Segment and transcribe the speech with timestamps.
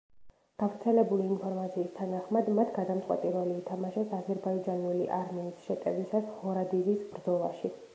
[0.61, 7.79] გავრცელებული ინფორმაციის თანახმად, მათ გადამწყვეტი როლი ითამაშეს აზერბაიჯანული არმიის შეტევისას ჰორადიზის ბრძოლაში.